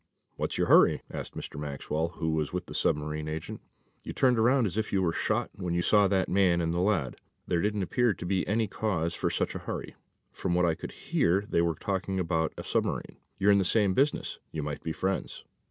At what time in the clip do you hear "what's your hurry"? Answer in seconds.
0.35-1.03